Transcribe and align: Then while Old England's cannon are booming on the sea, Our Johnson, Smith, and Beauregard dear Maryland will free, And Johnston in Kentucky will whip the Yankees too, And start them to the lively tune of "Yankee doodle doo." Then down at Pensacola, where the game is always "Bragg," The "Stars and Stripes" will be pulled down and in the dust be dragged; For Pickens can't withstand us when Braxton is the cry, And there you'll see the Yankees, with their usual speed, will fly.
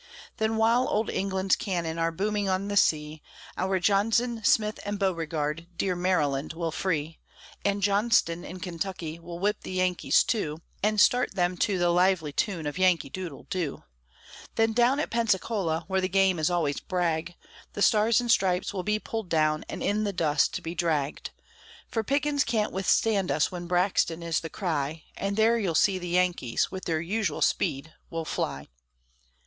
Then 0.37 0.57
while 0.57 0.87
Old 0.89 1.11
England's 1.11 1.55
cannon 1.55 1.99
are 1.99 2.11
booming 2.11 2.49
on 2.49 2.69
the 2.69 2.75
sea, 2.75 3.21
Our 3.55 3.79
Johnson, 3.79 4.43
Smith, 4.43 4.79
and 4.83 4.97
Beauregard 4.97 5.67
dear 5.77 5.95
Maryland 5.95 6.53
will 6.53 6.71
free, 6.71 7.19
And 7.63 7.83
Johnston 7.83 8.43
in 8.43 8.59
Kentucky 8.61 9.19
will 9.19 9.37
whip 9.37 9.57
the 9.61 9.73
Yankees 9.73 10.23
too, 10.23 10.57
And 10.81 10.99
start 10.99 11.35
them 11.35 11.55
to 11.57 11.77
the 11.77 11.91
lively 11.91 12.33
tune 12.33 12.65
of 12.65 12.79
"Yankee 12.79 13.11
doodle 13.11 13.43
doo." 13.51 13.83
Then 14.55 14.73
down 14.73 14.99
at 14.99 15.11
Pensacola, 15.11 15.83
where 15.85 16.01
the 16.01 16.09
game 16.09 16.39
is 16.39 16.49
always 16.49 16.79
"Bragg," 16.79 17.35
The 17.73 17.83
"Stars 17.83 18.19
and 18.19 18.31
Stripes" 18.31 18.73
will 18.73 18.81
be 18.81 18.97
pulled 18.97 19.29
down 19.29 19.63
and 19.69 19.83
in 19.83 20.03
the 20.03 20.11
dust 20.13 20.63
be 20.63 20.73
dragged; 20.73 21.29
For 21.87 22.03
Pickens 22.03 22.43
can't 22.43 22.73
withstand 22.73 23.29
us 23.29 23.51
when 23.51 23.67
Braxton 23.67 24.23
is 24.23 24.39
the 24.39 24.49
cry, 24.49 25.03
And 25.15 25.37
there 25.37 25.59
you'll 25.59 25.75
see 25.75 25.99
the 25.99 26.09
Yankees, 26.09 26.71
with 26.71 26.85
their 26.85 27.01
usual 27.01 27.43
speed, 27.43 27.93
will 28.09 28.25
fly. 28.25 28.67